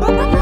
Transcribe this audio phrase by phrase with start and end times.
[0.00, 0.35] Bye-bye.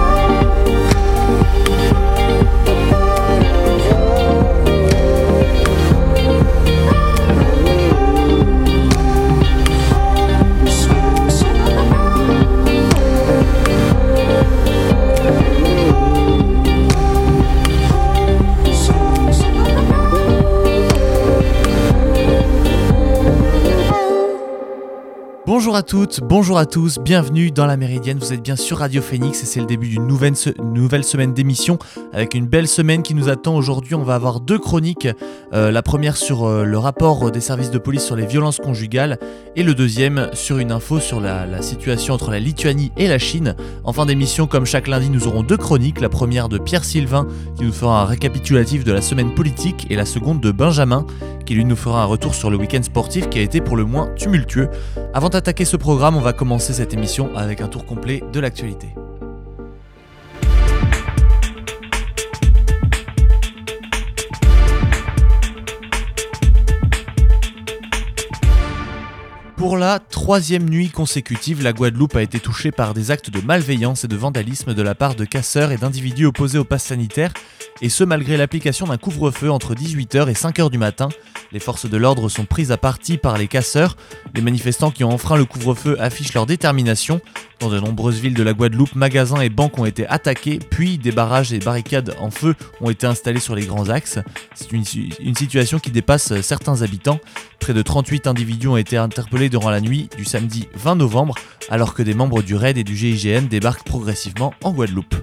[25.75, 29.03] Bonjour à toutes, bonjour à tous, bienvenue dans la Méridienne, vous êtes bien sur Radio
[29.03, 31.81] Phoenix et c'est le début d'une nouvelle, semaine d'émission
[32.13, 33.97] avec une belle semaine qui nous attend aujourd'hui.
[33.97, 35.09] On va avoir deux chroniques,
[35.53, 39.19] euh, la première sur euh, le rapport des services de police sur les violences conjugales
[39.57, 43.19] et le deuxième sur une info sur la, la situation entre la Lituanie et la
[43.19, 43.57] Chine.
[43.83, 47.27] En fin d'émission, comme chaque lundi, nous aurons deux chroniques, la première de Pierre Sylvain
[47.57, 51.05] qui nous fera un récapitulatif de la semaine politique et la seconde de Benjamin
[51.45, 53.85] qui lui nous fera un retour sur le week-end sportif qui a été pour le
[53.85, 54.69] moins tumultueux.
[55.13, 58.89] Avant d'attaquer ce programme, on va commencer cette émission avec un tour complet de l'actualité.
[69.65, 74.05] Pour la troisième nuit consécutive, la Guadeloupe a été touchée par des actes de malveillance
[74.05, 77.33] et de vandalisme de la part de casseurs et d'individus opposés au pass sanitaire,
[77.81, 81.09] et ce malgré l'application d'un couvre-feu entre 18h et 5h du matin.
[81.51, 83.97] Les forces de l'ordre sont prises à partie par les casseurs.
[84.35, 87.23] Les manifestants qui ont enfreint le couvre-feu affichent leur détermination.
[87.65, 91.13] Dans de nombreuses villes de la Guadeloupe, magasins et banques ont été attaqués, puis des
[91.13, 94.19] barrages et barricades en feu ont été installés sur les grands axes.
[94.55, 97.21] C'est une, situation qui dépasse certains habitants.
[97.61, 101.37] Près de 38 individus ont été interpellés durant la nuit du samedi 20 novembre,
[101.71, 105.15] alors que des membres du RAID et du GIGN débarquent progressivement en Guadeloupe.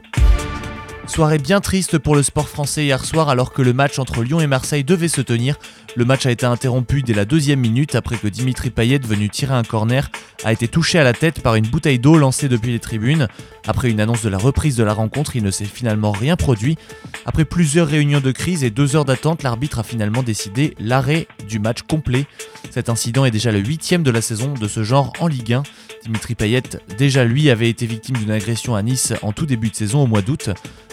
[1.08, 4.40] Soirée bien triste pour le sport français hier soir alors que le match entre Lyon
[4.40, 5.58] et Marseille devait se tenir.
[5.98, 9.54] Le match a été interrompu dès la deuxième minute après que Dimitri Payet, venu tirer
[9.54, 10.10] un corner,
[10.46, 13.28] a été touché à la tête par une bouteille d'eau lancée depuis les tribunes.
[13.68, 16.78] Après une annonce de la reprise de la rencontre, il ne s'est finalement rien produit.
[17.26, 21.60] Après plusieurs réunions de crise et deux heures d'attente, l'arbitre a finalement décidé l'arrêt du
[21.60, 22.26] match complet.
[22.70, 25.64] Cet incident est déjà le huitième de la saison de ce genre en Ligue 1.
[26.04, 26.64] Dimitri Payet,
[26.98, 30.08] déjà lui, avait été victime d'une agression à Nice en tout début de saison au
[30.08, 30.50] mois d'août.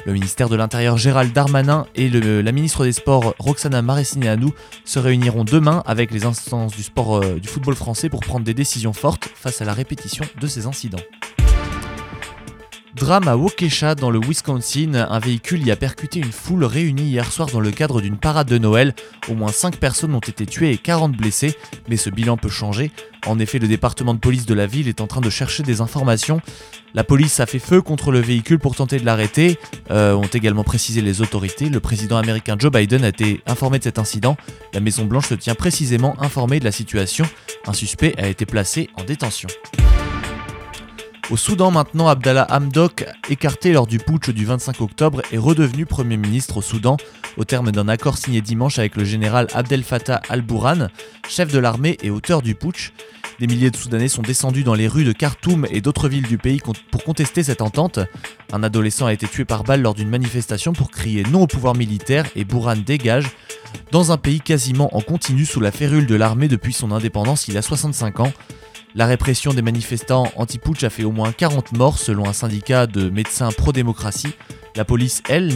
[0.06, 4.48] Le ministère de l'Intérieur Gérald Darmanin et la ministre des Sports Roxana Maracineanu
[4.84, 8.54] se réuniront demain avec les instances du sport euh, du football français pour prendre des
[8.54, 10.98] décisions fortes face à la répétition de ces incidents.
[12.98, 17.30] Drame à Waukesha dans le Wisconsin, un véhicule y a percuté une foule réunie hier
[17.30, 18.92] soir dans le cadre d'une parade de Noël.
[19.28, 21.54] Au moins 5 personnes ont été tuées et 40 blessées,
[21.88, 22.90] mais ce bilan peut changer.
[23.26, 25.80] En effet, le département de police de la ville est en train de chercher des
[25.80, 26.40] informations.
[26.92, 29.58] La police a fait feu contre le véhicule pour tenter de l'arrêter,
[29.90, 31.68] euh, ont également précisé les autorités.
[31.68, 34.36] Le président américain Joe Biden a été informé de cet incident.
[34.74, 37.26] La Maison Blanche se tient précisément informée de la situation.
[37.66, 39.48] Un suspect a été placé en détention.
[41.30, 46.16] Au Soudan maintenant, Abdallah Hamdok, écarté lors du putsch du 25 octobre, est redevenu Premier
[46.16, 46.96] ministre au Soudan
[47.36, 50.88] au terme d'un accord signé dimanche avec le général Abdel Fattah al-Bourhan,
[51.28, 52.94] chef de l'armée et auteur du putsch.
[53.40, 56.38] Des milliers de Soudanais sont descendus dans les rues de Khartoum et d'autres villes du
[56.38, 58.00] pays pour contester cette entente.
[58.50, 61.74] Un adolescent a été tué par balle lors d'une manifestation pour crier non au pouvoir
[61.74, 63.26] militaire et Bourhan dégage,
[63.92, 67.58] dans un pays quasiment en continu sous la férule de l'armée depuis son indépendance il
[67.58, 68.32] a 65 ans.
[68.98, 73.08] La répression des manifestants anti-putsch a fait au moins 40 morts selon un syndicat de
[73.08, 74.32] médecins pro-démocratie.
[74.74, 75.54] La police, elle,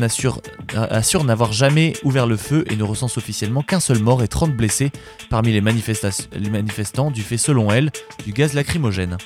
[0.77, 4.57] assure n'avoir jamais ouvert le feu et ne recense officiellement qu'un seul mort et 30
[4.57, 4.93] blessés
[5.29, 7.91] parmi les, les manifestants du fait, selon elle,
[8.25, 9.19] du gaz lacrymogène.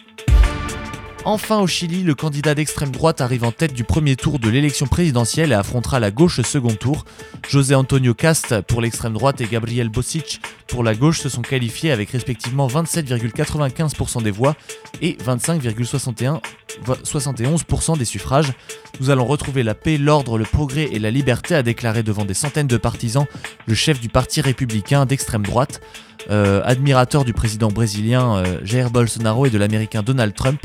[1.29, 4.87] Enfin au Chili, le candidat d'extrême droite arrive en tête du premier tour de l'élection
[4.87, 7.05] présidentielle et affrontera la gauche au second tour.
[7.49, 11.91] José Antonio Cast pour l'extrême droite et Gabriel Bosic pour la gauche se sont qualifiés
[11.91, 14.55] avec respectivement 27,95% des voix
[15.03, 18.53] et 25,71% des suffrages.
[19.01, 22.35] Nous allons retrouver la paix, l'ordre, le progrès et la liberté, a déclaré devant des
[22.35, 23.27] centaines de partisans
[23.67, 25.81] le chef du parti républicain d'extrême droite.
[26.31, 30.61] Euh, admirateur du président brésilien euh, Jair Bolsonaro et de l'américain Donald Trump.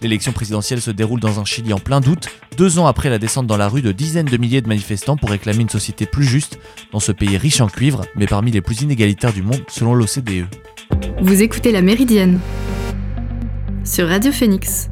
[0.00, 3.46] L'élection présidentielle se déroule dans un Chili en plein doute, deux ans après la descente
[3.46, 6.58] dans la rue de dizaines de milliers de manifestants pour réclamer une société plus juste
[6.92, 10.46] dans ce pays riche en cuivre, mais parmi les plus inégalitaires du monde selon l'OCDE.
[11.20, 12.38] Vous écoutez La Méridienne
[13.84, 14.88] sur Radio Phoenix.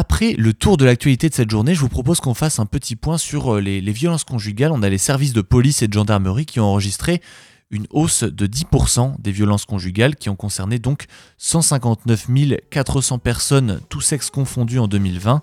[0.00, 2.94] Après le tour de l'actualité de cette journée, je vous propose qu'on fasse un petit
[2.94, 4.70] point sur euh, les, violences conjugales.
[4.70, 7.20] On a les services de police et de gendarmerie qui ont enregistré
[7.72, 11.06] une hausse de 10% des violences conjugales qui ont concerné donc
[11.38, 12.28] 159
[12.70, 15.42] 400 personnes, tous sexes confondus en 2020.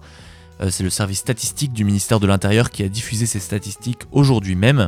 [0.62, 4.56] Euh, c'est le service statistique du ministère de l'Intérieur qui a diffusé ces statistiques aujourd'hui
[4.56, 4.88] même.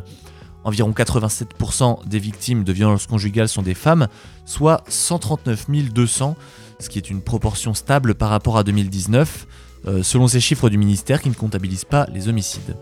[0.63, 4.07] Environ 87% des victimes de violences conjugales sont des femmes,
[4.45, 6.37] soit 139 200
[6.79, 9.47] ce qui est une proportion stable par rapport à 2019,
[9.87, 12.75] euh, selon ces chiffres du ministère qui ne comptabilisent pas les homicides.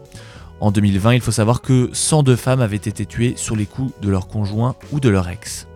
[0.59, 4.09] En 2020, il faut savoir que 102 femmes avaient été tuées sur les coups de
[4.09, 5.67] leur conjoint ou de leur ex.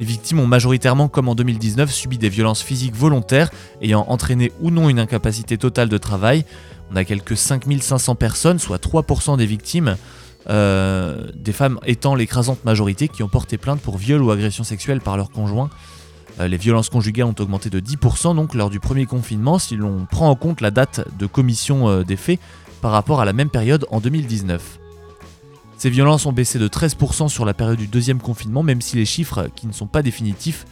[0.00, 4.70] Les victimes ont majoritairement, comme en 2019, subi des violences physiques volontaires ayant entraîné ou
[4.70, 6.44] non une incapacité totale de travail.
[6.90, 9.96] On a quelques 5500 personnes, soit 3% des victimes,
[10.50, 15.00] euh, des femmes étant l'écrasante majorité qui ont porté plainte pour viol ou agression sexuelle
[15.00, 15.70] par leur conjoint.
[16.40, 20.06] Euh, les violences conjugales ont augmenté de 10% donc lors du premier confinement si l'on
[20.10, 22.40] prend en compte la date de commission euh, des faits
[22.80, 24.78] par rapport à la même période en 2019.
[25.76, 29.04] Ces violences ont baissé de 13% sur la période du deuxième confinement, même si les
[29.04, 30.66] chiffres, qui ne sont pas définitifs,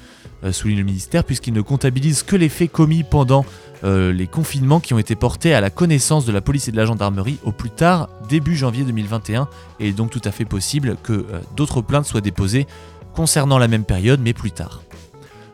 [0.45, 3.45] euh, souligne le ministère, puisqu'ils ne comptabilisent que les faits commis pendant
[3.85, 6.77] euh, les confinements qui ont été portés à la connaissance de la police et de
[6.77, 9.49] la gendarmerie au plus tard début janvier 2021,
[9.81, 12.67] et il est donc tout à fait possible que euh, d'autres plaintes soient déposées
[13.15, 14.83] concernant la même période, mais plus tard.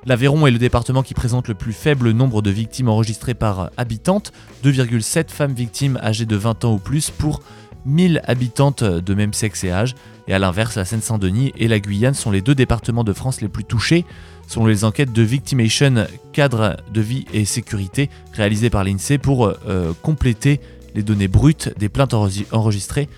[0.06, 4.32] L'Aveyron est le département qui présente le plus faible nombre de victimes enregistrées par habitante,
[4.64, 7.42] 2,7 femmes victimes âgées de 20 ans ou plus pour
[7.84, 9.94] 1000 habitantes de même sexe et âge,
[10.28, 13.48] et à l'inverse, la Seine-Saint-Denis et la Guyane sont les deux départements de France les
[13.48, 14.04] plus touchés,
[14.46, 19.92] selon les enquêtes de Victimation Cadre de vie et sécurité réalisées par l'INSEE pour euh,
[20.02, 20.60] compléter
[20.94, 22.14] les données brutes des plaintes
[22.52, 23.08] enregistrées.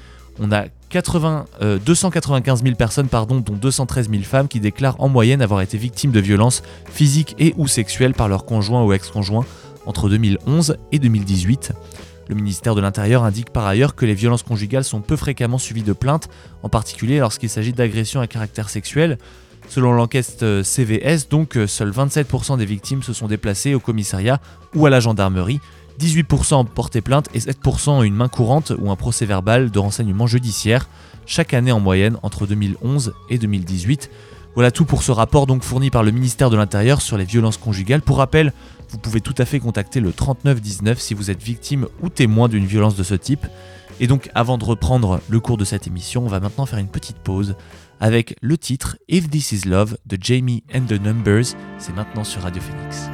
[0.43, 1.45] On a 80,
[1.85, 6.13] 295 000 personnes, pardon, dont 213 000 femmes, qui déclarent en moyenne avoir été victimes
[6.13, 9.45] de violences physiques et ou sexuelles par leur conjoint ou ex-conjoint
[9.85, 11.73] entre 2011 et 2018.
[12.29, 15.83] Le ministère de l'Intérieur indique par ailleurs que les violences conjugales sont peu fréquemment suivies
[15.83, 16.29] de plaintes,
[16.63, 19.19] en particulier lorsqu'il s'agit d'agressions à caractère sexuel.
[19.69, 24.41] Selon l'enquête euh, CVS, donc, euh, seuls 27% des victimes se sont déplacées au commissariat
[24.75, 25.61] ou à la gendarmerie,
[26.01, 29.79] 18% ont porté plainte et 7% ont une main courante ou un procès verbal de
[29.79, 30.89] renseignement judiciaire,
[31.27, 34.11] chaque année en moyenne entre 2011 et 2018.
[34.55, 37.57] Voilà tout pour ce rapport donc fourni par le ministère de l'Intérieur sur les violences
[37.57, 38.03] conjugales.
[38.03, 38.53] Pour rappel,
[38.89, 42.67] vous pouvez tout à fait contacter le 3919 si vous êtes victime ou témoin d'une
[42.67, 43.47] violence de ce type.
[44.01, 46.89] Et donc avant de reprendre le cours de cette émission, on va maintenant faire une
[46.89, 47.55] petite pause
[48.01, 51.55] avec le titre If This Is Love de Jamie and the Numbers.
[51.79, 53.11] C'est maintenant sur Radio Phoenix.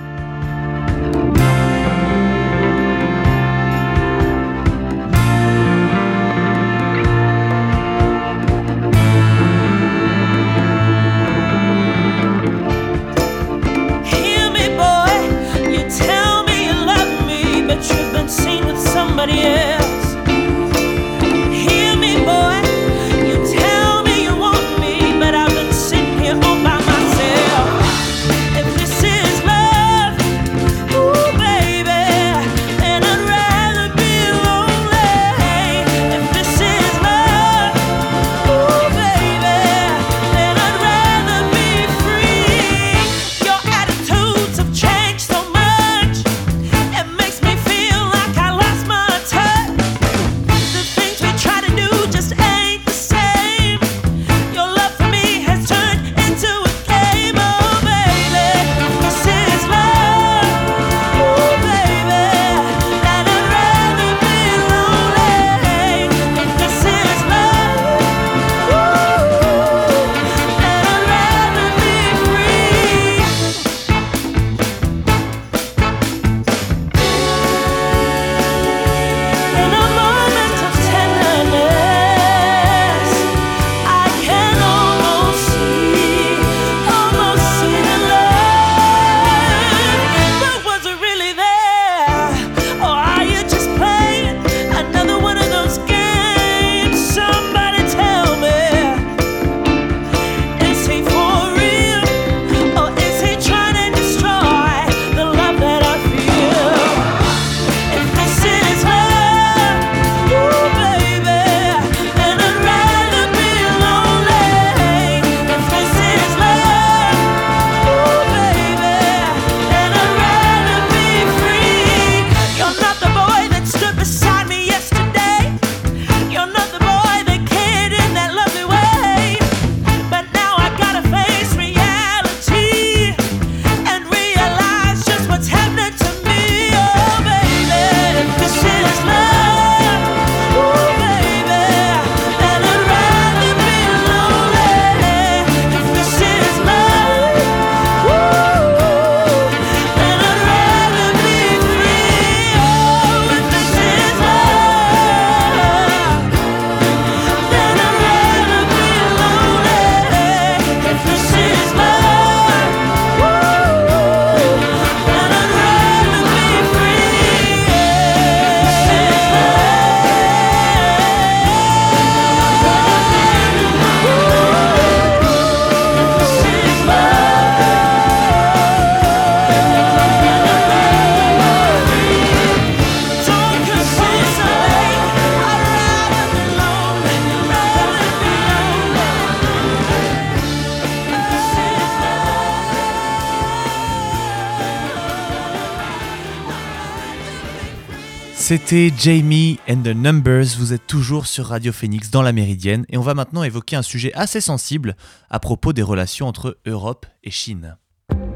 [198.38, 202.98] C'était Jamie and the Numbers, vous êtes toujours sur Radio Phoenix dans la Méridienne et
[202.98, 204.94] on va maintenant évoquer un sujet assez sensible
[205.30, 207.78] à propos des relations entre Europe et Chine.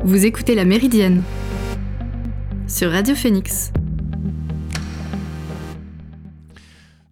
[0.02, 1.22] Vous écoutez la Méridienne
[2.66, 3.72] sur Radio Phoenix.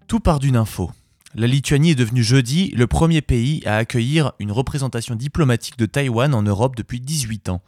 [0.09, 0.90] Tout part d'une info.
[1.35, 6.33] La Lituanie est devenue jeudi le premier pays à accueillir une représentation diplomatique de Taïwan
[6.33, 7.61] en Europe depuis 18 ans.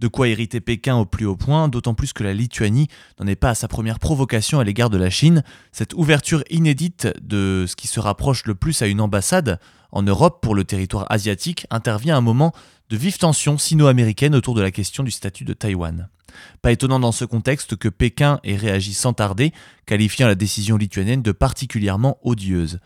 [0.00, 2.88] De quoi irriter Pékin au plus haut point, d'autant plus que la Lituanie
[3.20, 5.44] n'en est pas à sa première provocation à l'égard de la Chine.
[5.72, 9.60] Cette ouverture inédite de ce qui se rapproche le plus à une ambassade
[9.92, 12.52] en Europe pour le territoire asiatique intervient à un moment
[12.88, 16.08] de vives tensions sino-américaines autour de la question du statut de Taïwan.
[16.62, 19.52] Pas étonnant dans ce contexte que Pékin ait réagi sans tarder,
[19.84, 22.80] qualifiant la décision lituanienne de particulièrement odieuse.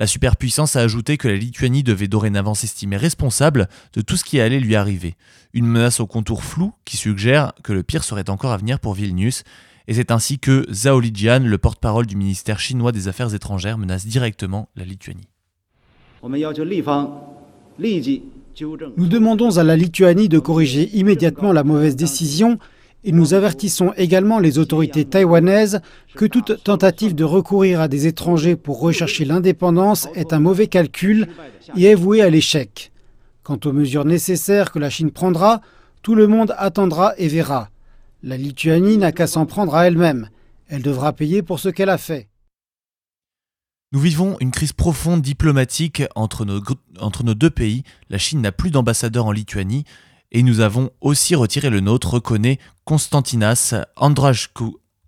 [0.00, 4.40] La superpuissance a ajouté que la Lituanie devait dorénavant s'estimer responsable de tout ce qui
[4.40, 5.14] allait lui arriver.
[5.52, 8.94] Une menace au contour flou qui suggère que le pire serait encore à venir pour
[8.94, 9.44] Vilnius.
[9.88, 14.06] Et c'est ainsi que Zhao Lijian, le porte-parole du ministère chinois des Affaires étrangères, menace
[14.06, 15.28] directement la Lituanie.
[18.96, 22.58] Nous demandons à la Lituanie de corriger immédiatement la mauvaise décision
[23.04, 25.80] et nous avertissons également les autorités taïwanaises
[26.14, 31.28] que toute tentative de recourir à des étrangers pour rechercher l'indépendance est un mauvais calcul
[31.76, 32.92] et est voué à l'échec.
[33.42, 35.60] Quant aux mesures nécessaires que la Chine prendra,
[36.02, 37.70] tout le monde attendra et verra.
[38.22, 40.28] La Lituanie n'a qu'à s'en prendre à elle-même.
[40.68, 42.28] Elle devra payer pour ce qu'elle a fait.
[43.92, 46.60] Nous vivons une crise profonde diplomatique entre nos,
[47.00, 47.82] entre nos deux pays.
[48.08, 49.84] La Chine n'a plus d'ambassadeur en Lituanie
[50.32, 53.74] et nous avons aussi retiré le nôtre, reconnaît Konstantinas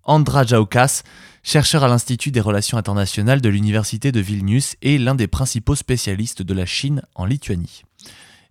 [0.05, 1.02] Andrajaukas,
[1.43, 6.43] chercheur à l'Institut des Relations internationales de l'Université de Vilnius et l'un des principaux spécialistes
[6.43, 7.83] de la Chine en Lituanie.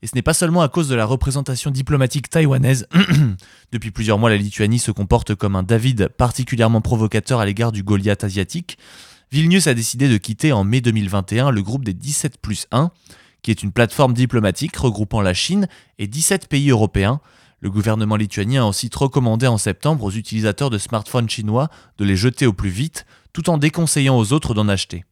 [0.01, 2.87] Et ce n'est pas seulement à cause de la représentation diplomatique taïwanaise.
[3.71, 7.83] Depuis plusieurs mois, la Lituanie se comporte comme un David particulièrement provocateur à l'égard du
[7.83, 8.77] Goliath asiatique.
[9.31, 12.91] Vilnius a décidé de quitter en mai 2021 le groupe des 17 plus 1
[13.41, 15.67] qui est une plateforme diplomatique regroupant la Chine
[15.97, 17.21] et 17 pays européens.
[17.59, 22.15] Le gouvernement lituanien a aussi recommandé en septembre aux utilisateurs de smartphones chinois de les
[22.15, 25.05] jeter au plus vite, tout en déconseillant aux autres d'en acheter.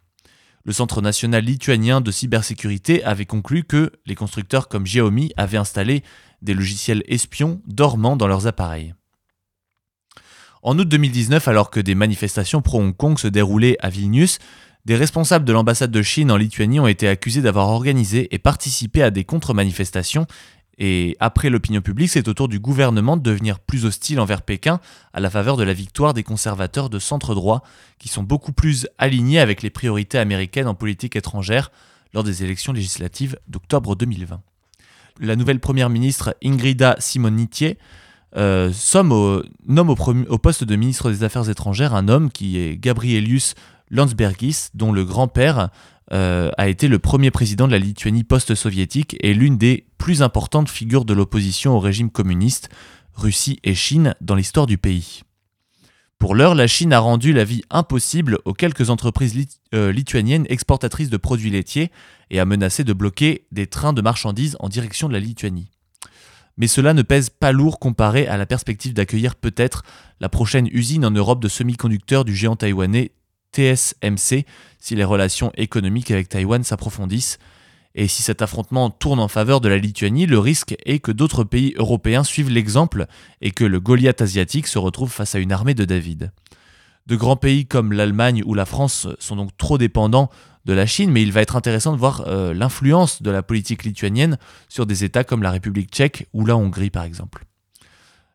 [0.65, 6.03] Le Centre national lituanien de cybersécurité avait conclu que les constructeurs comme Xiaomi avaient installé
[6.41, 8.93] des logiciels espions dormants dans leurs appareils.
[10.61, 14.39] En août 2019, alors que des manifestations pro-Hong Kong se déroulaient à Vilnius,
[14.89, 19.03] des responsables de l'ambassade de Chine en Lituanie ont été accusés d'avoir organisé et participé
[19.03, 20.25] à des contre-manifestations
[20.79, 24.79] et après l'opinion publique, c'est au tour du gouvernement de devenir plus hostile envers Pékin
[25.13, 27.61] à la faveur de la victoire des conservateurs de centre droit,
[27.99, 31.69] qui sont beaucoup plus alignés avec les priorités américaines en politique étrangère
[32.15, 34.41] lors des élections législatives d'octobre 2020.
[35.19, 37.77] La nouvelle première ministre Ingrida Simonitier
[38.37, 38.71] euh,
[39.67, 43.53] nomme au, au, poste de ministre des Affaires étrangères un homme qui est Gabrielius
[43.89, 45.69] Landsbergis, dont le grand-père
[46.11, 50.69] euh, a été le premier président de la Lituanie post-soviétique et l'une des plus importantes
[50.69, 52.69] figures de l'opposition au régime communiste,
[53.13, 55.21] Russie et Chine, dans l'histoire du pays.
[56.17, 61.09] Pour l'heure, la Chine a rendu la vie impossible aux quelques entreprises euh, lituaniennes exportatrices
[61.09, 61.91] de produits laitiers
[62.29, 65.71] et a menacé de bloquer des trains de marchandises en direction de la Lituanie.
[66.57, 69.83] Mais cela ne pèse pas lourd comparé à la perspective d'accueillir peut-être
[70.19, 73.13] la prochaine usine en Europe de semi-conducteurs du géant taïwanais
[73.53, 74.45] TSMC
[74.79, 77.39] si les relations économiques avec Taïwan s'approfondissent.
[77.95, 81.43] Et si cet affrontement tourne en faveur de la Lituanie, le risque est que d'autres
[81.43, 83.07] pays européens suivent l'exemple
[83.41, 86.31] et que le Goliath asiatique se retrouve face à une armée de David.
[87.07, 90.29] De grands pays comme l'Allemagne ou la France sont donc trop dépendants
[90.65, 93.83] de la Chine, mais il va être intéressant de voir euh, l'influence de la politique
[93.83, 94.37] lituanienne
[94.67, 97.48] sur des États comme la République tchèque ou la Hongrie par exemple.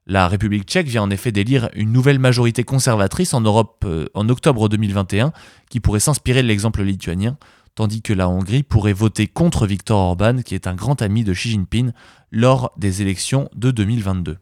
[0.07, 4.29] La République tchèque vient en effet d'élire une nouvelle majorité conservatrice en Europe euh, en
[4.29, 5.33] octobre 2021
[5.71, 7.39] qui pourrait s'inspirer de l'exemple lituanien,
[7.75, 11.33] tandis que la Hongrie pourrait voter contre Viktor Orban, qui est un grand ami de
[11.33, 11.93] Xi Jinping,
[12.31, 14.37] lors des élections de 2022.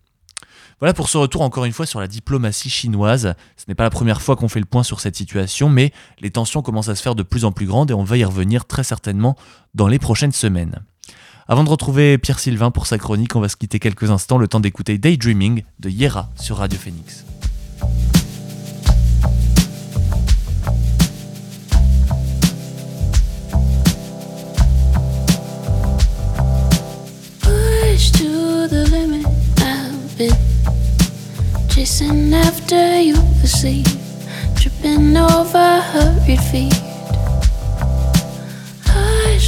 [0.80, 3.34] Voilà pour ce retour encore une fois sur la diplomatie chinoise.
[3.56, 6.30] Ce n'est pas la première fois qu'on fait le point sur cette situation, mais les
[6.30, 8.64] tensions commencent à se faire de plus en plus grandes et on va y revenir
[8.64, 9.36] très certainement
[9.74, 10.82] dans les prochaines semaines.
[11.48, 14.48] Avant de retrouver Pierre Sylvain pour sa chronique, on va se quitter quelques instants, le
[14.48, 17.24] temps d'écouter Daydreaming de Yera sur Radio Phoenix.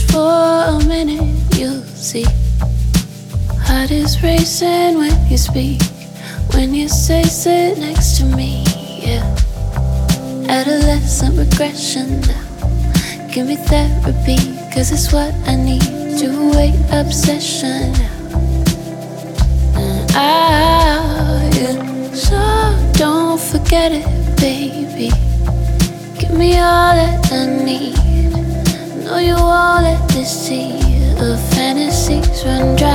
[0.03, 2.27] For a minute you'll see.
[3.67, 5.83] Heart is racing when you speak,
[6.55, 8.65] when you say sit next to me,
[9.01, 9.25] yeah.
[10.49, 12.45] adolescent regression now.
[13.33, 14.39] Give me therapy,
[14.73, 16.05] cause it's what I need.
[16.19, 18.39] to weight obsession now.
[19.75, 22.15] And I, yeah.
[22.15, 22.39] So
[22.93, 24.07] don't forget it,
[24.39, 25.11] baby.
[26.19, 27.94] Give me all that I need.
[32.45, 32.94] sun dry.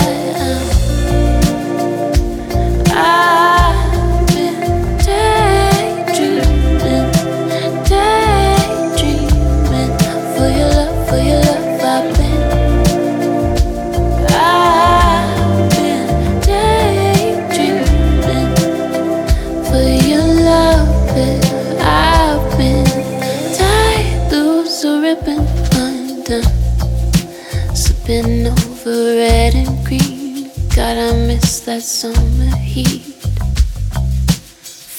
[31.99, 33.01] Summer heat.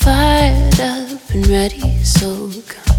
[0.05, 2.97] Fired up and ready, so come.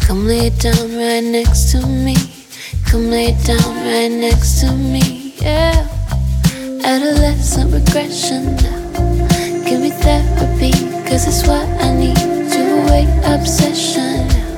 [0.00, 2.16] Come lay down right next to me.
[2.86, 5.34] Come lay down right next to me.
[5.36, 5.86] Yeah.
[6.82, 8.80] Adolescent regression now.
[9.68, 10.72] Give me therapy,
[11.06, 14.48] cause it's what I need to wait obsession now.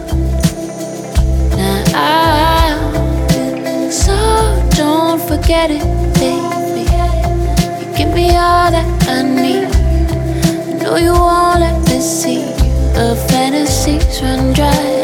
[1.57, 4.15] Now I so
[4.77, 5.83] don't forget it,
[6.15, 6.54] baby.
[8.15, 9.67] Me all that I need.
[9.67, 12.45] I know you won't let this sea
[12.95, 15.04] of fantasies run dry.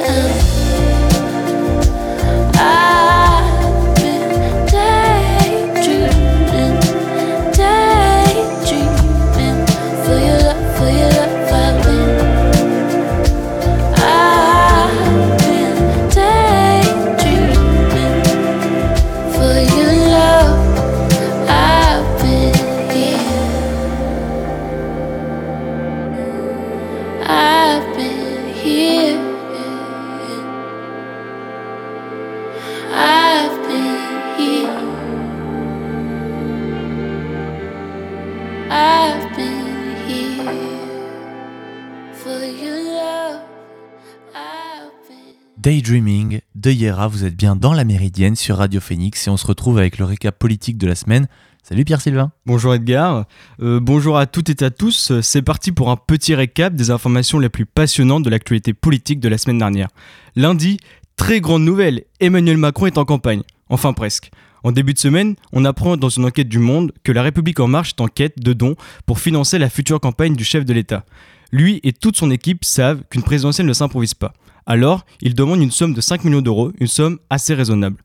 [45.80, 49.46] Daydreaming de Yera, vous êtes bien dans la Méridienne sur Radio Phoenix et on se
[49.46, 51.26] retrouve avec le récap politique de la semaine.
[51.62, 53.24] Salut Pierre-Sylvain Bonjour Edgar,
[53.62, 55.18] Euh, bonjour à toutes et à tous.
[55.22, 59.28] C'est parti pour un petit récap des informations les plus passionnantes de l'actualité politique de
[59.30, 59.88] la semaine dernière.
[60.36, 60.76] Lundi,
[61.16, 63.42] très grande nouvelle, Emmanuel Macron est en campagne.
[63.70, 64.30] Enfin presque.
[64.62, 67.68] En début de semaine, on apprend dans une enquête du Monde que la République en
[67.68, 71.06] marche est en quête de dons pour financer la future campagne du chef de l'État.
[71.52, 74.34] Lui et toute son équipe savent qu'une présidentielle ne s'improvise pas.
[74.66, 77.96] Alors, il demande une somme de 5 millions d'euros, une somme assez raisonnable.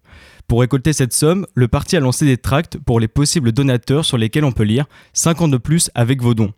[0.47, 4.17] Pour récolter cette somme, le parti a lancé des tracts pour les possibles donateurs sur
[4.17, 6.53] lesquels on peut lire 5 ans de plus avec vos dons.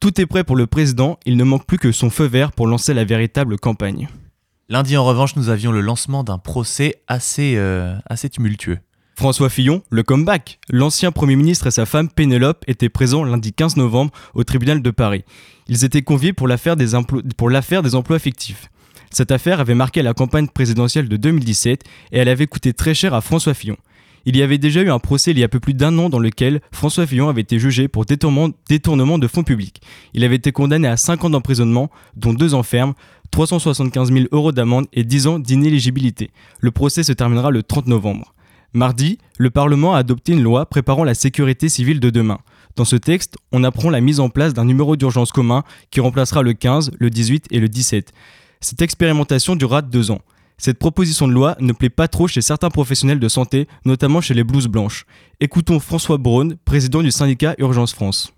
[0.00, 2.66] Tout est prêt pour le président, il ne manque plus que son feu vert pour
[2.66, 4.08] lancer la véritable campagne.
[4.68, 8.78] Lundi en revanche, nous avions le lancement d'un procès assez, euh, assez tumultueux.
[9.16, 10.60] François Fillon, le comeback.
[10.68, 14.90] L'ancien Premier ministre et sa femme Pénélope étaient présents lundi 15 novembre au tribunal de
[14.90, 15.24] Paris.
[15.68, 18.68] Ils étaient conviés pour l'affaire des, emplo- pour l'affaire des emplois fictifs.
[19.10, 23.14] Cette affaire avait marqué la campagne présidentielle de 2017 et elle avait coûté très cher
[23.14, 23.76] à François Fillon.
[24.24, 26.18] Il y avait déjà eu un procès il y a peu plus d'un an dans
[26.18, 29.80] lequel François Fillon avait été jugé pour détournement, de fonds publics.
[30.12, 32.94] Il avait été condamné à 5 ans d'emprisonnement, dont 2 ans ferme,
[33.30, 36.30] 375 000 euros d'amende et 10 ans d'inéligibilité.
[36.60, 38.34] Le procès se terminera le 30 novembre.
[38.74, 42.38] Mardi, le Parlement a adopté une loi préparant la sécurité civile de demain.
[42.76, 46.42] Dans ce texte, on apprend la mise en place d'un numéro d'urgence commun qui remplacera
[46.42, 48.12] le 15, le 18 et le 17.
[48.60, 50.20] Cette expérimentation durera deux ans.
[50.56, 54.34] Cette proposition de loi ne plaît pas trop chez certains professionnels de santé, notamment chez
[54.34, 55.06] les blouses blanches.
[55.38, 58.32] Écoutons François Braun, président du syndicat Urgence France.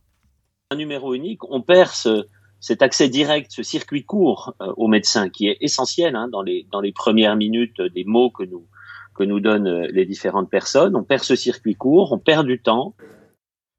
[0.73, 2.27] un numéro unique, on perd ce-
[2.61, 6.67] cet accès direct, ce circuit court euh, au médecin qui est essentiel hein, dans, les,
[6.71, 8.67] dans les premières minutes des mots que nous,
[9.15, 10.95] que nous donnent euh, les différentes personnes.
[10.95, 12.95] On perd ce circuit court, on perd du temps.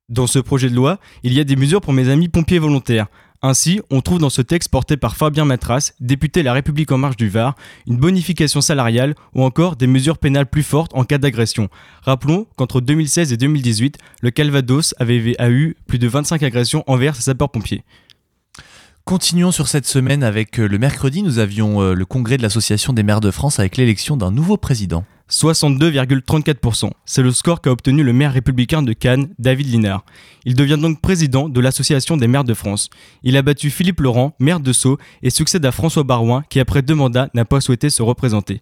[0.10, 3.06] Dans ce projet de loi, il y a des mesures pour mes amis pompiers volontaires.
[3.44, 7.18] Ainsi, on trouve dans ce texte porté par Fabien Matras, député La République en marche
[7.18, 7.56] du Var,
[7.88, 11.68] une bonification salariale ou encore des mesures pénales plus fortes en cas d'agression.
[12.04, 17.24] Rappelons qu'entre 2016 et 2018, le Calvados avait eu plus de 25 agressions envers ses
[17.24, 17.84] sapeurs-pompiers.
[19.06, 22.94] Continuons sur cette semaine avec euh, le mercredi, nous avions euh, le congrès de l'Association
[22.94, 25.04] des maires de France avec l'élection d'un nouveau président.
[25.30, 26.92] 62,34%.
[27.06, 30.06] C'est le score qu'a obtenu le maire républicain de Cannes, David Linard.
[30.46, 32.90] Il devient donc président de l'Association des maires de France.
[33.24, 36.82] Il a battu Philippe Laurent, maire de Sceaux, et succède à François Barouin, qui après
[36.82, 38.62] deux mandats n'a pas souhaité se représenter.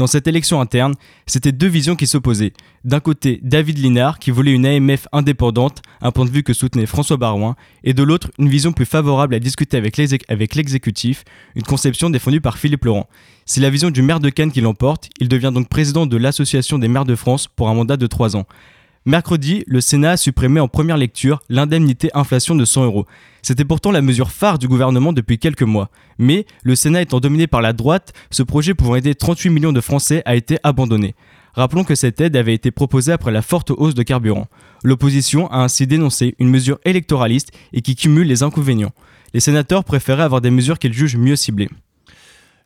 [0.00, 0.94] Dans cette élection interne,
[1.26, 2.54] c'était deux visions qui s'opposaient.
[2.84, 6.86] D'un côté, David Linard, qui voulait une AMF indépendante, un point de vue que soutenait
[6.86, 12.08] François Barouin, et de l'autre, une vision plus favorable à discuter avec l'exécutif, une conception
[12.08, 13.10] défendue par Philippe Laurent.
[13.44, 16.78] C'est la vision du maire de Cannes qui l'emporte, il devient donc président de l'Association
[16.78, 18.46] des maires de France pour un mandat de 3 ans.
[19.06, 23.06] Mercredi, le Sénat a supprimé en première lecture l'indemnité inflation de 100 euros.
[23.40, 25.88] C'était pourtant la mesure phare du gouvernement depuis quelques mois.
[26.18, 29.80] Mais, le Sénat étant dominé par la droite, ce projet pouvant aider 38 millions de
[29.80, 31.14] Français a été abandonné.
[31.54, 34.48] Rappelons que cette aide avait été proposée après la forte hausse de carburant.
[34.84, 38.92] L'opposition a ainsi dénoncé une mesure électoraliste et qui cumule les inconvénients.
[39.32, 41.70] Les sénateurs préféraient avoir des mesures qu'ils jugent mieux ciblées.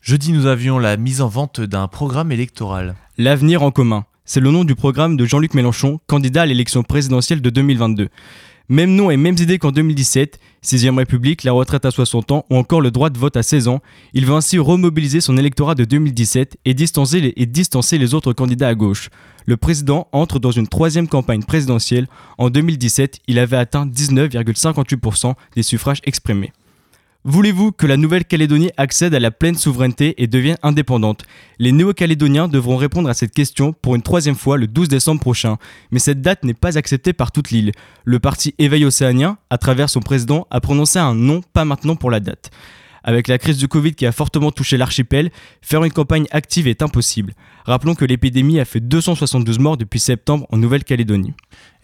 [0.01, 2.97] Jeudi, nous avions la mise en vente d'un programme électoral.
[3.19, 4.05] L'avenir en commun.
[4.27, 8.09] C'est le nom du programme de Jean-Luc Mélenchon, candidat à l'élection présidentielle de 2022.
[8.71, 12.57] Même nom et mêmes idées qu'en 2017, 6ème République, la retraite à 60 ans ou
[12.57, 13.83] encore le droit de vote à 16 ans,
[14.15, 18.33] il veut ainsi remobiliser son électorat de 2017 et distancer les, et distancer les autres
[18.33, 19.11] candidats à gauche.
[19.45, 22.07] Le président entre dans une troisième campagne présidentielle.
[22.39, 26.55] En 2017, il avait atteint 19,58% des suffrages exprimés.
[27.27, 31.25] Voulez-vous que la Nouvelle-Calédonie accède à la pleine souveraineté et devienne indépendante?
[31.59, 35.57] Les Néo-Calédoniens devront répondre à cette question pour une troisième fois le 12 décembre prochain,
[35.91, 37.73] mais cette date n'est pas acceptée par toute l'île.
[38.05, 42.11] Le parti Éveil océanien, à travers son président, a prononcé un non pas maintenant pour
[42.11, 42.51] la date.
[43.03, 45.31] Avec la crise du Covid qui a fortement touché l'archipel,
[45.63, 47.33] faire une campagne active est impossible.
[47.65, 51.33] Rappelons que l'épidémie a fait 272 morts depuis septembre en Nouvelle-Calédonie.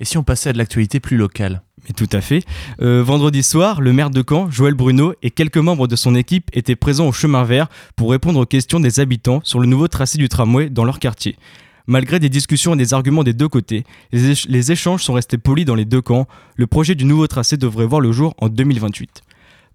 [0.01, 1.63] Et si on passait à de l'actualité plus locale?
[1.85, 2.45] Mais tout à fait.
[2.81, 6.51] Euh, vendredi soir, le maire de Caen, Joël Bruno, et quelques membres de son équipe
[6.53, 10.19] étaient présents au chemin vert pour répondre aux questions des habitants sur le nouveau tracé
[10.19, 11.37] du tramway dans leur quartier.
[11.87, 15.65] Malgré des discussions et des arguments des deux côtés, les, les échanges sont restés polis
[15.65, 16.29] dans les deux camps.
[16.57, 19.23] Le projet du nouveau tracé devrait voir le jour en 2028.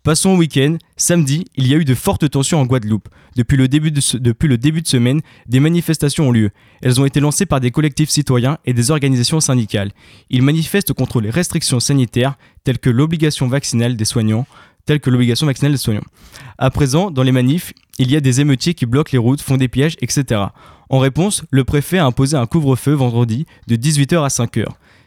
[0.05, 0.77] Passons au week-end.
[0.97, 3.09] Samedi, il y a eu de fortes tensions en Guadeloupe.
[3.35, 6.51] Depuis le, début de semaine, des manifestations ont lieu.
[6.83, 9.91] Elles ont été lancées par des collectifs citoyens et des organisations syndicales.
[10.29, 14.45] Ils manifestent contre les restrictions sanitaires telles que l'obligation vaccinale des soignants,
[14.85, 16.05] telles que l'obligation vaccinale des soignants.
[16.59, 19.57] À présent, dans les manifs, il y a des émeutiers qui bloquent les routes, font
[19.57, 20.39] des pièges, etc.
[20.91, 24.65] En réponse, le préfet a imposé un couvre-feu vendredi de 18h à 5h.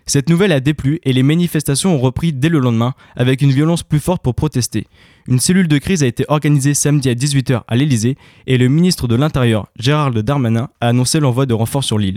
[0.09, 3.83] Cette nouvelle a déplu et les manifestations ont repris dès le lendemain avec une violence
[3.83, 4.87] plus forte pour protester.
[5.29, 8.17] Une cellule de crise a été organisée samedi à 18h à l'Elysée
[8.47, 12.17] et le ministre de l'Intérieur, Gérald Darmanin, a annoncé l'envoi de renforts sur l'île.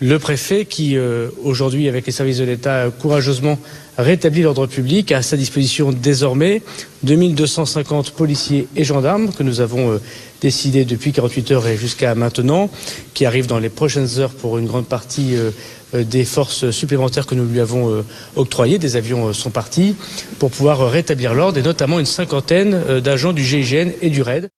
[0.00, 3.56] Le préfet, qui euh, aujourd'hui, avec les services de l'État, courageusement
[3.96, 6.62] rétablit l'ordre public, a à sa disposition désormais
[7.04, 9.98] 2250 policiers et gendarmes que nous avons euh,
[10.40, 12.68] décidé depuis 48 heures et jusqu'à maintenant,
[13.14, 15.50] qui arrivent dans les prochaines heures pour une grande partie euh, euh,
[15.94, 18.02] des forces supplémentaires que nous lui avons euh,
[18.36, 18.78] octroyées.
[18.78, 19.96] Des avions euh, sont partis
[20.38, 24.48] pour pouvoir rétablir l'ordre et notamment une cinquantaine d'agents du GIGN et du RAID.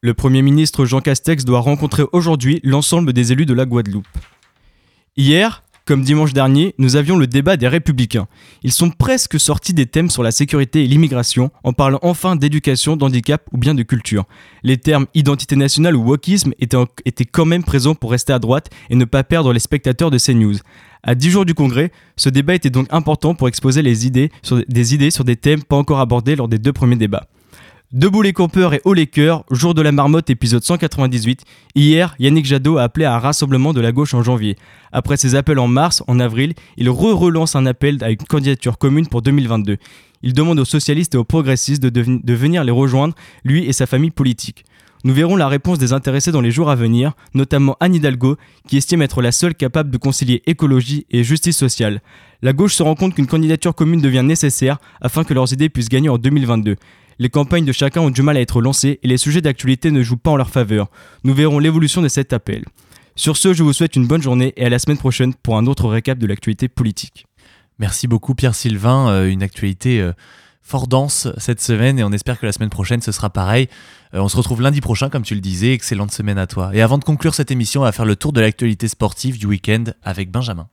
[0.00, 4.06] Le Premier ministre Jean Castex doit rencontrer aujourd'hui l'ensemble des élus de la Guadeloupe.
[5.16, 8.28] Hier, comme dimanche dernier, nous avions le débat des républicains.
[8.62, 12.96] Ils sont presque sortis des thèmes sur la sécurité et l'immigration en parlant enfin d'éducation,
[12.96, 14.24] d'handicap ou bien de culture.
[14.62, 18.94] Les termes identité nationale ou wokisme étaient, quand même présents pour rester à droite et
[18.94, 20.56] ne pas perdre les spectateurs de CNews.
[21.02, 24.30] À 10 jours du congrès, ce débat était donc important pour exposer des idées
[25.10, 27.26] sur des thèmes pas encore abordés lors des deux premiers débats.
[27.92, 31.42] Debout les campeurs et haut les cœurs, jour de la marmotte épisode 198.
[31.74, 34.56] Hier, Yannick Jadot a appelé à un rassemblement de la gauche en janvier.
[34.92, 39.08] Après ses appels en mars, en avril, il re-relance un appel à une candidature commune
[39.08, 39.76] pour 2022.
[40.22, 43.84] Il demande aux socialistes et aux progressistes de, de venir les rejoindre, lui et sa
[43.84, 44.64] famille politique.
[45.04, 48.36] Nous verrons la réponse des intéressés dans les jours à venir, notamment Anne Hidalgo,
[48.68, 52.00] qui estime être la seule capable de concilier écologie et justice sociale.
[52.40, 55.88] La gauche se rend compte qu'une candidature commune devient nécessaire afin que leurs idées puissent
[55.88, 56.76] gagner en 2022.
[57.18, 60.02] Les campagnes de chacun ont du mal à être lancées et les sujets d'actualité ne
[60.02, 60.88] jouent pas en leur faveur.
[61.24, 62.64] Nous verrons l'évolution de cet appel.
[63.14, 65.66] Sur ce, je vous souhaite une bonne journée et à la semaine prochaine pour un
[65.66, 67.26] autre récap de l'actualité politique.
[67.78, 70.12] Merci beaucoup Pierre Sylvain, euh, une actualité euh,
[70.62, 73.68] fort dense cette semaine et on espère que la semaine prochaine ce sera pareil.
[74.14, 76.70] Euh, on se retrouve lundi prochain comme tu le disais, excellente semaine à toi.
[76.72, 79.46] Et avant de conclure cette émission, on va faire le tour de l'actualité sportive du
[79.46, 80.68] week-end avec Benjamin.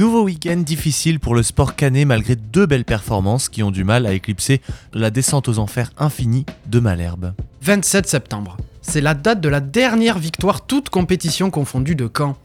[0.00, 4.06] Nouveau week-end difficile pour le sport canet malgré deux belles performances qui ont du mal
[4.06, 4.62] à éclipser
[4.94, 7.34] la descente aux enfers infinie de Malherbe.
[7.60, 8.56] 27 septembre.
[8.80, 12.38] C'est la date de la dernière victoire toute compétition confondue de Caen.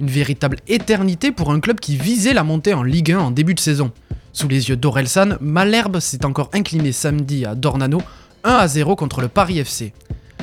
[0.00, 3.52] Une véritable éternité pour un club qui visait la montée en Ligue 1 en début
[3.52, 3.92] de saison.
[4.32, 8.00] Sous les yeux d'Orelsan, Malherbe s'est encore incliné samedi à Dornano
[8.44, 9.92] 1 à 0 contre le Paris FC.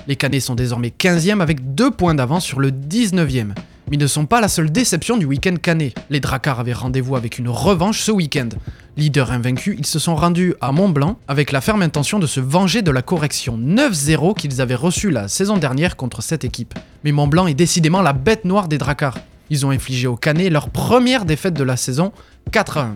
[0.06, 3.56] Les Canets sont désormais 15e avec 2 points d'avance sur le 19e.
[3.90, 5.96] Mais ils ne sont pas la seule déception du week-end canet.
[6.12, 8.50] Les Dracars avaient rendez-vous avec une revanche ce week-end.
[8.98, 12.84] Leader invaincu, ils se sont rendus à Mont-Blanc avec la ferme intention de se venger
[12.84, 16.76] de la correction 9-0 qu'ils avaient reçue la saison dernière contre cette équipe.
[17.04, 19.18] Mais Mont-Blanc est décidément la bête noire des Dracars.
[19.50, 22.12] Ils ont infligé aux Canets leur première défaite de la saison,
[22.52, 22.90] 4-1.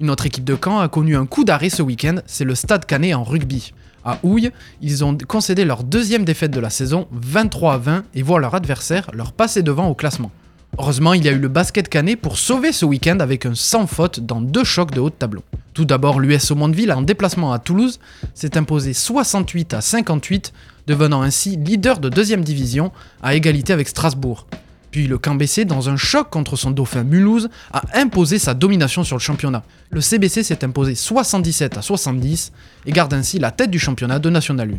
[0.00, 2.84] Une autre équipe de Caen a connu un coup d'arrêt ce week-end, c'est le Stade
[2.84, 3.72] Canet en rugby.
[4.06, 8.22] À Houille, ils ont concédé leur deuxième défaite de la saison, 23 à 20, et
[8.22, 10.30] voient leur adversaire leur passer devant au classement.
[10.78, 13.88] Heureusement, il y a eu le basket canet pour sauver ce week-end avec un sans
[13.88, 15.42] faute dans deux chocs de haut de tableau.
[15.74, 17.98] Tout d'abord, l'US Mondeville, en déplacement à Toulouse,
[18.32, 20.52] s'est imposé 68 à 58,
[20.86, 22.92] devenant ainsi leader de deuxième division
[23.24, 24.46] à égalité avec Strasbourg.
[24.90, 29.16] Puis le CAMBC, dans un choc contre son dauphin Mulhouse, a imposé sa domination sur
[29.16, 29.62] le championnat.
[29.90, 32.52] Le CBC s'est imposé 77 à 70
[32.86, 34.74] et garde ainsi la tête du championnat de National 1.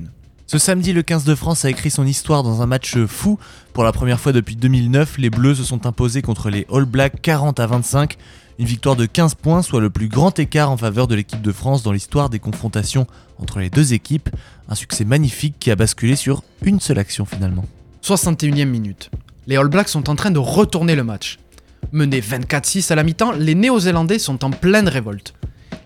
[0.50, 3.38] Ce samedi, le 15 de France a écrit son histoire dans un match fou.
[3.74, 7.22] Pour la première fois depuis 2009, les Bleus se sont imposés contre les All Blacks
[7.22, 8.16] 40 à 25.
[8.58, 11.52] Une victoire de 15 points, soit le plus grand écart en faveur de l'équipe de
[11.52, 13.08] France dans l'histoire des confrontations
[13.40, 14.30] entre les deux équipes.
[14.70, 17.66] Un succès magnifique qui a basculé sur une seule action finalement.
[18.02, 19.12] 61e minute.
[19.48, 21.40] Les All Blacks sont en train de retourner le match.
[21.94, 25.34] Menés 24-6 à la mi-temps, les Néo-Zélandais sont en pleine révolte.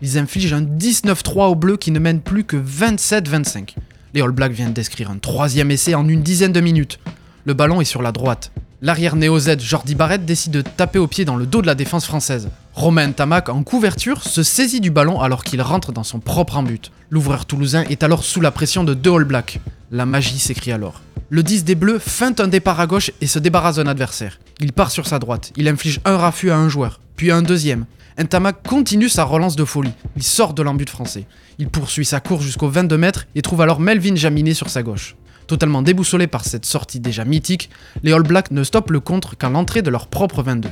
[0.02, 3.76] Ils infligent un 19-3 aux Bleus qui ne mènent plus que 27-25.
[4.15, 6.97] Les All Blacks viennent d'inscrire un troisième essai en une dizaine de minutes.
[7.45, 8.52] Le ballon est sur la droite.
[8.83, 12.07] L'arrière néo-Z Jordi Barrett décide de taper au pied dans le dos de la défense
[12.07, 12.49] française.
[12.73, 16.89] Romain Tamac, en couverture, se saisit du ballon alors qu'il rentre dans son propre embut.
[17.11, 19.59] L'ouvreur toulousain est alors sous la pression de deux All Blacks.
[19.91, 21.03] La magie s'écrit alors.
[21.29, 24.39] Le 10 des Bleus feinte un départ à gauche et se débarrasse d'un adversaire.
[24.59, 27.85] Il part sur sa droite, il inflige un raffut à un joueur, puis un deuxième.
[28.19, 29.93] Ntamak continue sa relance de folie.
[30.15, 31.27] Il sort de l'embut français.
[31.59, 35.15] Il poursuit sa course jusqu'aux 22 mètres et trouve alors Melvin Jaminet sur sa gauche.
[35.47, 37.69] Totalement déboussolé par cette sortie déjà mythique,
[38.04, 40.69] les All Blacks ne stoppent le contre qu'à l'entrée de leur propre 22.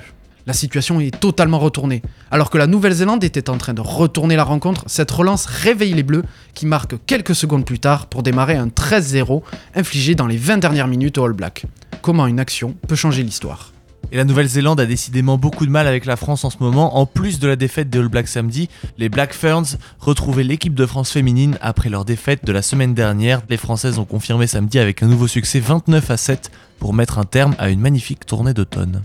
[0.47, 2.01] La situation est totalement retournée.
[2.31, 6.03] Alors que la Nouvelle-Zélande était en train de retourner la rencontre, cette relance réveille les
[6.03, 9.43] Bleus qui marquent quelques secondes plus tard pour démarrer un 13-0
[9.75, 11.65] infligé dans les 20 dernières minutes aux All Blacks.
[12.01, 13.73] Comment une action peut changer l'histoire?
[14.11, 16.97] Et la Nouvelle-Zélande a décidément beaucoup de mal avec la France en ce moment.
[16.97, 20.85] En plus de la défaite des All Blacks samedi, les Black Ferns retrouvaient l'équipe de
[20.85, 23.41] France féminine après leur défaite de la semaine dernière.
[23.49, 27.25] Les Françaises ont confirmé samedi avec un nouveau succès 29 à 7 pour mettre un
[27.25, 29.03] terme à une magnifique tournée d'automne.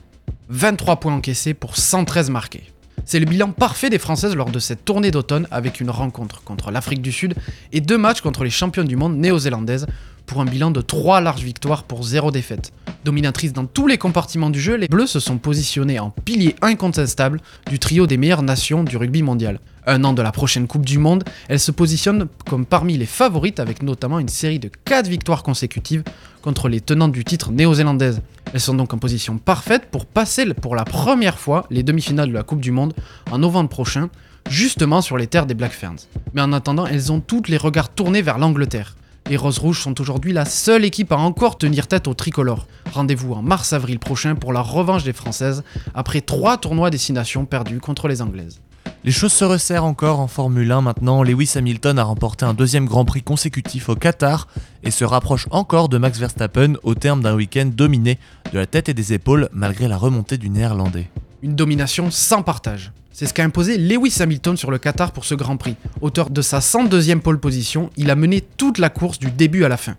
[0.48, 2.64] 23 points encaissés pour 113 marqués.
[3.06, 6.70] C'est le bilan parfait des Françaises lors de cette tournée d'automne avec une rencontre contre
[6.70, 7.34] l'Afrique du Sud
[7.72, 9.86] et deux matchs contre les championnes du monde néo-zélandaises
[10.26, 12.72] pour un bilan de 3 larges victoires pour 0 défaite.
[13.04, 17.40] Dominatrices dans tous les compartiments du jeu, les Bleus se sont positionnés en pilier incontestable
[17.68, 19.60] du trio des meilleures nations du rugby mondial.
[19.87, 23.60] Un an de la prochaine Coupe du Monde, elles se positionnent comme parmi les favorites
[23.60, 26.02] avec notamment une série de 4 victoires consécutives
[26.40, 28.22] contre les tenantes du titre néo-zélandaises.
[28.54, 32.34] Elles sont donc en position parfaite pour passer pour la première fois les demi-finales de
[32.34, 32.94] la Coupe du Monde
[33.30, 34.08] en novembre prochain,
[34.48, 36.06] justement sur les terres des Black Ferns.
[36.32, 38.96] Mais en attendant, elles ont toutes les regards tournés vers l'Angleterre.
[39.30, 42.66] Les Roses Rouges sont aujourd'hui la seule équipe à encore tenir tête au tricolore.
[42.92, 48.06] Rendez-vous en mars-avril prochain pour la revanche des Françaises après trois tournois destination perdus contre
[48.06, 48.60] les Anglaises.
[49.02, 51.22] Les choses se resserrent encore en Formule 1 maintenant.
[51.22, 54.46] Lewis Hamilton a remporté un deuxième Grand Prix consécutif au Qatar
[54.82, 58.18] et se rapproche encore de Max Verstappen au terme d'un week-end dominé
[58.52, 61.08] de la tête et des épaules malgré la remontée du néerlandais.
[61.42, 62.92] Une domination sans partage.
[63.16, 65.77] C'est ce qu'a imposé Lewis Hamilton sur le Qatar pour ce Grand Prix.
[66.00, 69.68] Auteur de sa 102e pole position, il a mené toute la course du début à
[69.68, 69.94] la fin.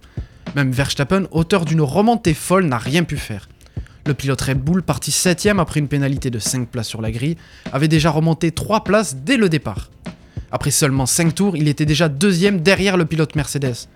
[0.53, 3.47] Même Verstappen, auteur d'une remontée folle, n'a rien pu faire.
[4.05, 7.37] Le pilote Red Bull, parti 7ème après une pénalité de 5 places sur la grille,
[7.71, 9.91] avait déjà remonté 3 places dès le départ.
[10.51, 13.87] Après seulement 5 tours, il était déjà deuxième derrière le pilote Mercedes.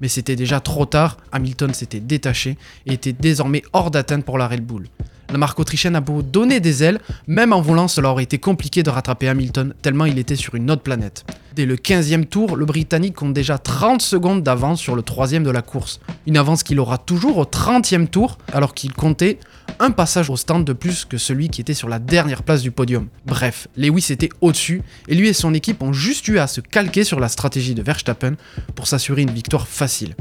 [0.00, 4.46] Mais c'était déjà trop tard, Hamilton s'était détaché et était désormais hors d'atteinte pour la
[4.46, 4.86] Red Bull.
[5.30, 8.82] La marque autrichienne a beau donner des ailes, même en volant, cela aurait été compliqué
[8.82, 11.24] de rattraper Hamilton, tellement il était sur une autre planète.
[11.54, 15.50] Dès le 15e tour, le Britannique compte déjà 30 secondes d'avance sur le troisième de
[15.50, 16.00] la course.
[16.26, 19.38] Une avance qu'il aura toujours au 30e tour, alors qu'il comptait
[19.80, 22.70] un passage au stand de plus que celui qui était sur la dernière place du
[22.70, 23.08] podium.
[23.26, 27.04] Bref, Lewis était au-dessus, et lui et son équipe ont juste eu à se calquer
[27.04, 28.36] sur la stratégie de Verstappen
[28.74, 30.14] pour s'assurer une victoire facile.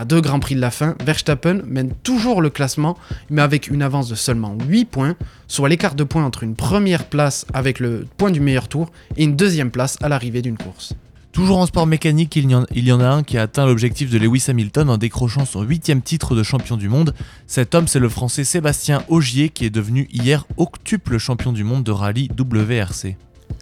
[0.00, 2.96] À deux grands prix de la fin, Verstappen mène toujours le classement,
[3.28, 5.14] mais avec une avance de seulement 8 points,
[5.46, 9.24] soit l'écart de points entre une première place avec le point du meilleur tour et
[9.24, 10.94] une deuxième place à l'arrivée d'une course.
[11.32, 13.66] Toujours en sport mécanique, il y, en, il y, en, a un qui a atteint
[13.66, 17.14] l'objectif de Lewis Hamilton en décrochant son huitième titre de champion du monde.
[17.46, 21.84] Cet homme, c'est le français Sébastien Augier qui est devenu hier octuple champion du monde
[21.84, 23.16] de rallye WRC.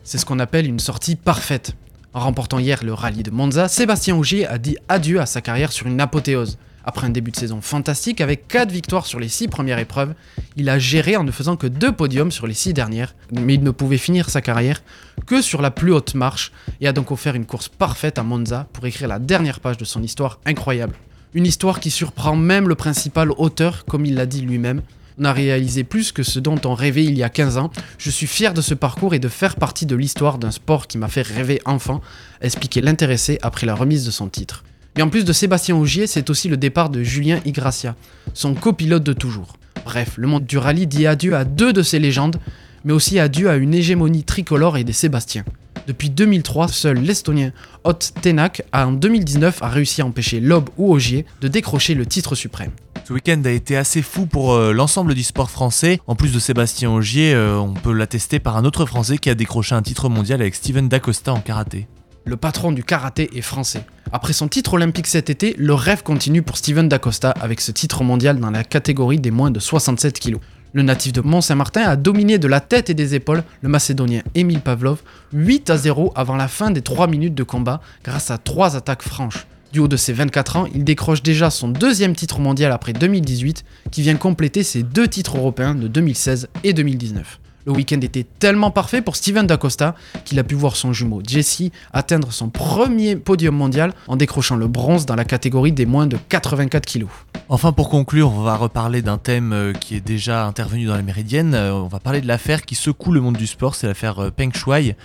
[0.05, 1.75] C'est ce qu'on appelle une sortie parfaite.
[2.19, 5.71] En remportant hier le rallye de Monza, Sébastien Ogier a dit adieu à sa carrière
[5.71, 6.59] sur une apothéose.
[6.85, 10.15] Après un début de saison fantastique avec 4 victoires sur les 6 premières épreuves,
[10.57, 13.63] il a géré en ne faisant que 2 podiums sur les 6 dernières, mais il
[13.63, 14.83] ne pouvait finir sa carrière
[15.27, 16.51] que sur la plus haute marche
[16.81, 19.85] et a donc offert une course parfaite à Monza pour écrire la dernière page de
[19.85, 20.97] son histoire incroyable.
[21.35, 24.83] Une histoire qui surprend même le principal auteur, comme il l'a dit lui-même.
[25.21, 27.71] On a réalisé plus que ce dont on rêvait il y a 15 ans.
[27.99, 30.97] Je suis fier de ce parcours et de faire partie de l'histoire d'un sport qui
[30.97, 32.01] m'a fait rêver enfant,
[32.41, 34.65] expliquait l'intéressé après la remise de son titre.
[34.97, 37.97] Mais en plus de Sébastien Augier, c'est aussi le départ de Julien Igracia,
[38.33, 39.57] son copilote de toujours.
[39.85, 42.37] Bref, le monde du rallye dit adieu à deux de ses légendes,
[42.85, 45.45] mais aussi adieu à une hégémonie tricolore et des Sébastiens.
[45.87, 47.53] Depuis 2003, seul l'Estonien
[47.85, 52.07] Ott Tenak a en 2019 a réussi à empêcher Loeb ou Ogier de décrocher le
[52.07, 52.73] titre suprême.
[53.09, 55.99] Ce week-end a été assez fou pour euh, l'ensemble du sport français.
[56.07, 59.35] En plus de Sébastien Ogier, euh, on peut l'attester par un autre Français qui a
[59.35, 61.89] décroché un titre mondial avec Steven Dacosta en karaté.
[62.27, 63.87] Le patron du karaté est français.
[64.13, 68.05] Après son titre olympique cet été, le rêve continue pour Steven Dacosta avec ce titre
[68.05, 70.37] mondial dans la catégorie des moins de 67 kg.
[70.75, 74.61] Le natif de Mont-Saint-Martin a dominé de la tête et des épaules le Macédonien Emil
[74.61, 75.03] Pavlov
[75.33, 79.03] 8 à 0 avant la fin des 3 minutes de combat grâce à 3 attaques
[79.03, 79.47] franches.
[79.73, 83.65] Du haut de ses 24 ans, il décroche déjà son deuxième titre mondial après 2018
[83.91, 87.39] qui vient compléter ses deux titres européens de 2016 et 2019.
[87.69, 91.65] Le week-end était tellement parfait pour Steven Dacosta qu'il a pu voir son jumeau Jesse
[91.93, 96.17] atteindre son premier podium mondial en décrochant le bronze dans la catégorie des moins de
[96.31, 97.05] 84 kg.
[97.51, 101.03] Enfin, pour conclure, on va reparler d'un thème euh, qui est déjà intervenu dans la
[101.03, 101.53] méridienne.
[101.53, 104.31] Euh, on va parler de l'affaire qui secoue le monde du sport, c'est l'affaire euh,
[104.31, 104.97] Peng Shuai,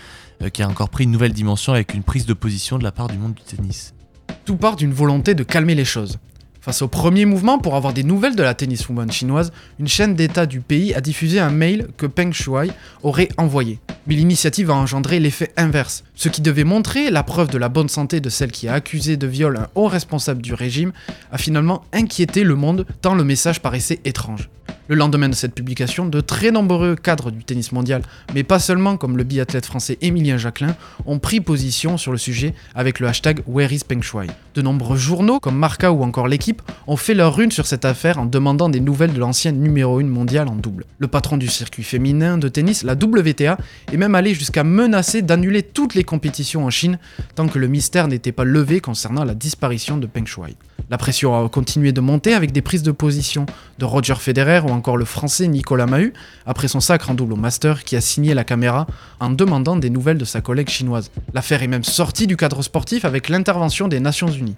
[0.53, 3.09] qui a encore pris une nouvelle dimension avec une prise de position de la part
[3.09, 3.93] du monde du tennis.
[4.45, 6.17] Tout part d'une volonté de calmer les choses.
[6.63, 10.45] Face au premier mouvement pour avoir des nouvelles de la tenniswoman chinoise, une chaîne d'État
[10.45, 12.69] du pays a diffusé un mail que Peng Shuai
[13.01, 13.79] aurait envoyé.
[14.07, 16.05] Mais l'initiative a engendré l'effet inverse.
[16.15, 19.17] Ce qui devait montrer la preuve de la bonne santé de celle qui a accusé
[19.17, 20.93] de viol un haut responsable du régime
[21.33, 24.47] a finalement inquiété le monde tant le message paraissait étrange.
[24.89, 28.01] Le lendemain de cette publication, de très nombreux cadres du tennis mondial,
[28.33, 32.53] mais pas seulement comme le biathlète français Émilien Jacquelin, ont pris position sur le sujet
[32.75, 34.27] avec le hashtag WhereIsPengShuai.
[34.55, 38.17] De nombreux journaux comme Marca ou encore l'équipe ont fait leur une sur cette affaire
[38.17, 40.83] en demandant des nouvelles de l'ancienne numéro 1 mondiale en double.
[40.99, 43.57] Le patron du circuit féminin de tennis, la WTA,
[43.89, 46.99] est même allé jusqu'à menacer d'annuler toutes les compétitions en Chine
[47.35, 50.57] tant que le mystère n'était pas levé concernant la disparition de Peng Shuai.
[50.89, 53.45] La pression a continué de monter avec des prises de position
[53.79, 56.13] de Roger Federer ou encore le français Nicolas Mahut
[56.45, 58.85] après son sacre en double au Master qui a signé la caméra
[59.19, 61.11] en demandant des nouvelles de sa collègue chinoise.
[61.33, 64.55] L'affaire est même sortie du cadre sportif avec l'intervention des Nations Unies.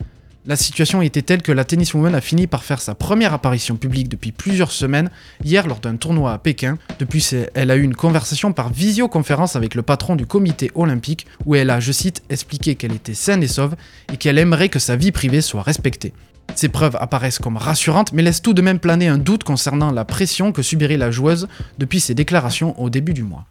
[0.48, 4.10] La situation était telle que la tenniswoman a fini par faire sa première apparition publique
[4.10, 5.10] depuis plusieurs semaines,
[5.44, 6.78] hier lors d'un tournoi à Pékin.
[7.00, 11.56] Depuis, elle a eu une conversation par visioconférence avec le patron du comité olympique où
[11.56, 13.76] elle a, je cite, expliqué qu'elle était saine et sauve
[14.14, 16.14] et qu'elle aimerait que sa vie privée soit respectée.
[16.54, 20.06] Ces preuves apparaissent comme rassurantes, mais laissent tout de même planer un doute concernant la
[20.06, 21.48] pression que subirait la joueuse
[21.80, 23.46] depuis ses déclarations au début du mois.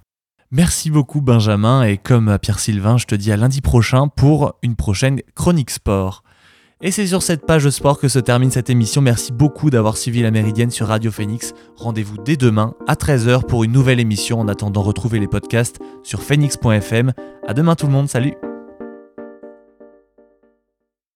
[0.53, 4.77] Merci beaucoup Benjamin et comme Pierre Sylvain, je te dis à lundi prochain pour une
[4.77, 6.23] prochaine chronique sport.
[6.83, 9.01] Et c'est sur cette page de sport que se termine cette émission.
[9.01, 11.55] Merci beaucoup d'avoir suivi la Méridienne sur Radio Phoenix.
[11.77, 14.41] Rendez-vous dès demain à 13h pour une nouvelle émission.
[14.41, 17.13] En attendant, retrouvez les podcasts sur phoenix.fm.
[17.47, 18.35] À demain tout le monde, salut